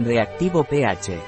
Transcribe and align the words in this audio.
Reactivo 0.00 0.62
pH. 0.62 1.18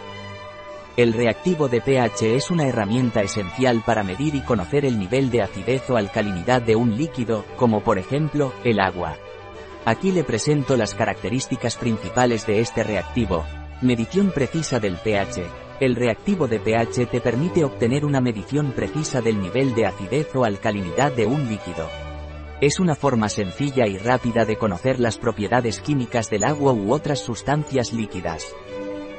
El 0.97 1.13
reactivo 1.13 1.69
de 1.69 1.81
pH 1.81 2.37
es 2.37 2.53
una 2.53 2.69
herramienta 2.69 3.21
esencial 3.21 3.83
para 3.85 4.05
medir 4.05 4.37
y 4.37 4.43
conocer 4.43 4.85
el 4.85 4.97
nivel 4.97 5.29
de 5.33 5.43
acidez 5.43 5.91
o 5.91 5.97
alcalinidad 5.97 6.63
de 6.63 6.77
un 6.77 6.97
líquido, 6.97 7.45
como 7.57 7.81
por 7.83 7.99
ejemplo, 7.99 8.53
el 8.63 8.79
agua. 8.79 9.17
Aquí 9.85 10.13
le 10.13 10.23
presento 10.23 10.77
las 10.77 10.95
características 10.95 11.75
principales 11.79 12.47
de 12.47 12.61
este 12.61 12.85
reactivo. 12.85 13.45
Medición 13.83 14.31
precisa 14.31 14.79
del 14.79 14.95
pH. 14.99 15.43
El 15.81 15.97
reactivo 15.97 16.47
de 16.47 16.61
pH 16.61 17.07
te 17.07 17.21
permite 17.21 17.65
obtener 17.65 18.05
una 18.05 18.21
medición 18.21 18.71
precisa 18.71 19.21
del 19.21 19.41
nivel 19.41 19.75
de 19.75 19.87
acidez 19.87 20.29
o 20.37 20.45
alcalinidad 20.45 21.11
de 21.11 21.27
un 21.27 21.49
líquido. 21.49 22.10
Es 22.61 22.79
una 22.79 22.95
forma 22.95 23.31
sencilla 23.31 23.87
y 23.87 23.97
rápida 23.97 24.45
de 24.45 24.57
conocer 24.57 25.01
las 25.01 25.17
propiedades 25.17 25.81
químicas 25.81 26.29
del 26.29 26.45
agua 26.45 26.75
u 26.75 26.93
otras 26.93 27.21
sustancias 27.21 27.95
líquidas. 27.95 28.55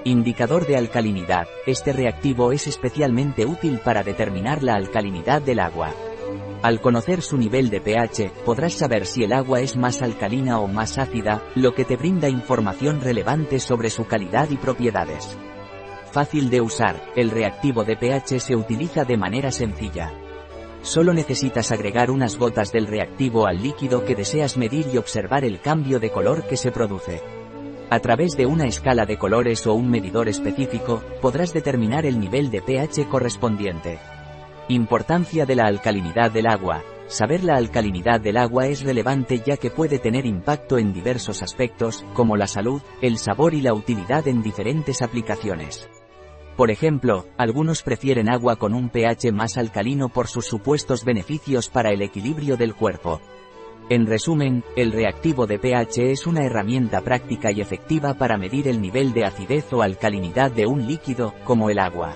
Indicador 0.04 0.68
de 0.68 0.77
alcalinidad. 0.77 1.48
Este 1.66 1.91
reactivo 1.91 2.52
es 2.52 2.68
especialmente 2.68 3.48
útil 3.48 3.80
para 3.80 4.04
determinar 4.04 4.62
la 4.62 4.76
alcalinidad 4.76 5.41
del 5.41 5.59
agua. 5.59 5.91
Al 6.62 6.82
conocer 6.82 7.23
su 7.23 7.35
nivel 7.35 7.72
de 7.72 7.82
pH, 7.82 8.32
podrás 8.46 8.73
saber 8.73 9.08
si 9.08 9.23
el 9.23 9.34
agua 9.34 9.62
es 9.62 9.76
más 9.76 10.04
alcalina 10.04 10.60
o 10.60 10.68
más 10.68 10.99
ácida, 10.99 11.44
lo 11.55 11.73
que 11.73 11.84
te 11.84 11.98
brinda 11.98 12.30
información 12.30 13.02
relevante 13.02 13.60
sobre 13.60 13.90
su 13.90 14.05
calidad 14.05 14.52
y 14.52 14.58
propiedades. 14.58 15.35
Fácil 16.12 16.52
de 16.52 16.62
usar, 16.62 17.02
el 17.16 17.32
reactivo 17.32 17.84
de 17.85 17.96
pH 17.96 18.40
se 18.40 18.55
utiliza 18.55 19.04
de 19.04 19.18
manera 19.18 19.52
sencilla. 19.52 20.13
Solo 20.81 21.13
necesitas 21.13 21.71
agregar 21.71 22.09
unas 22.09 22.38
gotas 22.38 22.71
del 22.71 22.88
reactivo 22.88 23.45
al 23.45 23.62
líquido 23.62 24.03
que 24.03 24.16
deseas 24.16 24.58
medir 24.58 24.88
y 24.91 24.98
observar 24.98 25.45
el 25.45 25.62
cambio 25.62 25.99
de 25.99 26.09
color 26.09 26.48
que 26.48 26.57
se 26.57 26.71
produce. 26.71 27.21
A 27.91 27.99
través 27.99 28.35
de 28.38 28.45
una 28.45 28.66
escala 28.66 29.05
de 29.05 29.17
colores 29.17 29.67
o 29.67 29.73
un 29.73 29.90
medidor 29.90 30.27
específico, 30.27 31.04
podrás 31.21 31.54
determinar 31.54 32.05
el 32.05 32.20
nivel 32.20 32.49
de 32.49 32.62
pH 32.62 33.07
correspondiente. 33.10 33.99
Importancia 34.70 35.46
de 35.46 35.55
la 35.55 35.65
alcalinidad 35.65 36.32
del 36.32 36.48
agua. 36.48 36.84
Saber 37.07 37.43
la 37.43 37.57
alcalinidad 37.57 38.21
del 38.21 38.38
agua 38.38 38.68
es 38.68 38.84
relevante 38.84 39.41
ya 39.45 39.57
que 39.57 39.70
puede 39.70 39.99
tener 39.99 40.26
impacto 40.26 40.77
en 40.77 40.93
diversos 40.93 41.43
aspectos, 41.43 42.05
como 42.13 42.38
la 42.38 42.48
salud, 42.48 42.82
el 43.01 43.18
sabor 43.18 43.54
y 43.54 43.62
la 43.62 43.73
utilidad 43.73 44.27
en 44.29 44.41
diferentes 44.41 45.01
aplicaciones. 45.01 45.90
Por 46.57 46.70
ejemplo, 46.70 47.26
algunos 47.38 47.82
prefieren 47.82 48.30
agua 48.30 48.57
con 48.57 48.74
un 48.74 48.90
pH 48.90 49.32
más 49.32 49.57
alcalino 49.57 50.10
por 50.10 50.27
sus 50.27 50.46
supuestos 50.46 51.05
beneficios 51.05 51.70
para 51.70 51.91
el 51.91 52.02
equilibrio 52.02 52.57
del 52.57 52.76
cuerpo. 52.76 53.21
En 53.90 54.05
resumen, 54.05 54.63
el 54.76 54.91
reactivo 54.91 55.48
de 55.48 55.60
pH 55.60 56.12
es 56.12 56.27
una 56.27 56.46
herramienta 56.46 57.02
práctica 57.02 57.52
y 57.52 57.62
efectiva 57.62 58.13
para 58.13 58.38
medir 58.38 58.68
el 58.68 58.82
nivel 58.82 59.12
de 59.12 59.26
acidez 59.26 59.72
o 59.74 59.82
alcalinidad 59.82 60.52
de 60.52 60.66
un 60.66 60.88
líquido, 60.88 61.34
como 61.44 61.70
el 61.70 61.79
agua. 61.79 62.16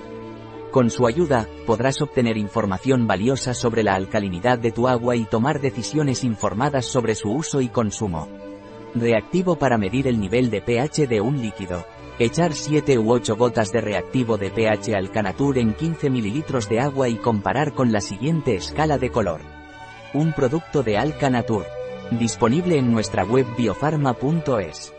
Con 0.71 0.89
su 0.89 1.07
ayuda, 1.07 1.47
podrás 1.65 2.01
obtener 2.01 2.37
información 2.37 3.07
valiosa 3.07 3.53
sobre 3.53 3.81
la 3.81 3.95
alcalinidad 3.95 4.59
de 4.59 4.71
tu 4.71 4.87
agua 4.87 5.15
y 5.15 5.23
tomar 5.23 5.61
decisiones 5.61 6.23
informadas 6.23 6.85
sobre 6.85 7.15
su 7.15 7.31
uso 7.31 7.61
y 7.61 7.69
consumo. 7.69 8.27
Reactivo 8.93 9.55
para 9.55 9.77
medir 9.77 10.07
el 10.07 10.19
nivel 10.19 10.49
de 10.49 10.61
pH 10.61 11.07
de 11.07 11.21
un 11.21 11.41
líquido. 11.41 11.85
Echar 12.17 12.53
7 12.53 12.97
u 12.97 13.11
8 13.11 13.35
gotas 13.35 13.71
de 13.71 13.81
reactivo 13.81 14.37
de 14.37 14.49
pH 14.49 14.95
Alcanatur 14.95 15.57
en 15.57 15.73
15 15.73 16.09
ml 16.09 16.69
de 16.69 16.79
agua 16.79 17.09
y 17.09 17.15
comparar 17.15 17.73
con 17.73 17.91
la 17.91 18.01
siguiente 18.01 18.55
escala 18.55 18.97
de 18.97 19.11
color 19.11 19.55
un 20.15 20.31
producto 20.31 20.81
de 20.81 20.97
Alcanatur. 20.97 21.65
Disponible 22.11 22.77
en 22.77 22.91
nuestra 22.91 23.25
web 23.25 23.45
biofarma.es. 23.57 24.94